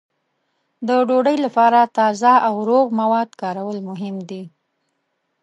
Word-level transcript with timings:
د 0.87 0.89
ډوډۍ 1.07 1.37
لپاره 1.45 1.79
تازه 1.97 2.33
او 2.47 2.55
روغ 2.69 2.85
مواد 2.99 3.29
کارول 3.41 3.77
مهم 3.89 4.15
دي. 4.29 4.43